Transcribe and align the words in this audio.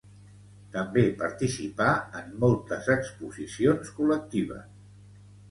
També 0.75 1.03
participà 1.19 1.89
en 2.21 2.33
moltes 2.45 2.91
exposicions 2.95 3.93
col·lectives. 4.01 4.69